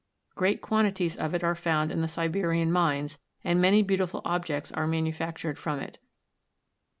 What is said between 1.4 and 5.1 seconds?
are found in the Siberian mines, and many beautiful objects are